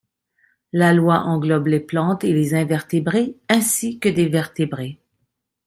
La 0.73 0.93
loi 0.93 1.19
englobe 1.25 1.67
les 1.67 1.79
plantes 1.79 2.23
et 2.23 2.33
les 2.33 2.55
invertébrés 2.55 3.37
ainsi 3.51 3.99
que 3.99 4.09
des 4.09 4.29
vertébrés. 4.29 4.99